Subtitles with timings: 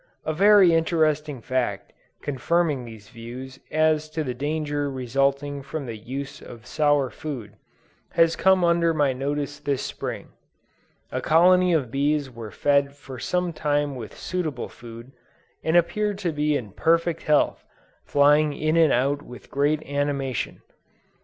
[0.25, 1.93] A very interesting fact
[2.23, 7.53] confirming these views as to the danger resulting from the use of sour food,
[8.13, 10.29] has come under my notice this Spring.
[11.11, 15.11] A colony of bees were fed for some time with suitable food,
[15.63, 17.63] and appeared to be in perfect health,
[18.03, 20.63] flying in and out with great animation.